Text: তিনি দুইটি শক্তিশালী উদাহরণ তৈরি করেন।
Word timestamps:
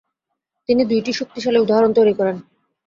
তিনি 0.69 0.81
দুইটি 0.85 1.11
শক্তিশালী 1.13 1.59
উদাহরণ 1.61 1.91
তৈরি 1.93 2.13
করেন। 2.13 2.37